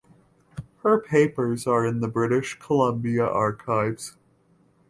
[0.81, 4.17] Her papers are in the British Columbia Archives.